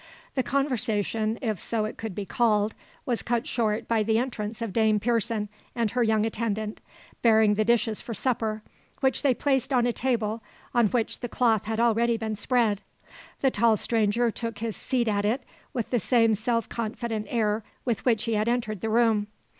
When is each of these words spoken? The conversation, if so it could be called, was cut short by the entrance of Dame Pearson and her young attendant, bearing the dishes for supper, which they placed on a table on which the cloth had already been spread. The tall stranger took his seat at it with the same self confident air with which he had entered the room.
The 0.33 0.41
conversation, 0.41 1.37
if 1.43 1.59
so 1.59 1.85
it 1.85 1.95
could 1.95 2.15
be 2.15 2.25
called, 2.25 2.73
was 3.05 3.21
cut 3.21 3.45
short 3.45 3.87
by 3.87 4.01
the 4.01 4.17
entrance 4.17 4.59
of 4.59 4.73
Dame 4.73 4.99
Pearson 4.99 5.47
and 5.75 5.91
her 5.91 6.01
young 6.01 6.25
attendant, 6.25 6.81
bearing 7.21 7.53
the 7.53 7.63
dishes 7.63 8.01
for 8.01 8.15
supper, 8.15 8.63
which 9.01 9.21
they 9.21 9.35
placed 9.35 9.71
on 9.71 9.85
a 9.85 9.93
table 9.93 10.41
on 10.73 10.87
which 10.87 11.19
the 11.19 11.29
cloth 11.29 11.65
had 11.65 11.79
already 11.79 12.17
been 12.17 12.35
spread. 12.35 12.81
The 13.41 13.51
tall 13.51 13.77
stranger 13.77 14.31
took 14.31 14.57
his 14.57 14.75
seat 14.75 15.07
at 15.07 15.23
it 15.23 15.43
with 15.71 15.91
the 15.91 15.99
same 15.99 16.33
self 16.33 16.67
confident 16.67 17.27
air 17.29 17.63
with 17.85 18.03
which 18.03 18.23
he 18.23 18.33
had 18.33 18.47
entered 18.49 18.81
the 18.81 18.89
room. 18.89 19.27